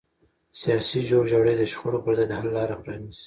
[0.61, 3.19] سیاسي جوړجاړی د شخړو پر ځای د حل لاره پرانیزي